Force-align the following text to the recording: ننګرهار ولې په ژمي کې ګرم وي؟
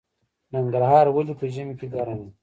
ننګرهار 0.53 1.05
ولې 1.11 1.33
په 1.39 1.45
ژمي 1.53 1.73
کې 1.79 1.87
ګرم 1.93 2.19
وي؟ 2.23 2.31